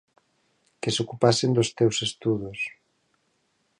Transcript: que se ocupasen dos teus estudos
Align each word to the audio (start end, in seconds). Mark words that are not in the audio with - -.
que 0.81 0.89
se 0.95 1.01
ocupasen 1.05 1.55
dos 1.57 1.69
teus 1.77 1.97
estudos 2.07 2.59